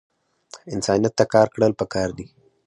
[0.73, 2.25] انسانیت ته کار کړل پکار دے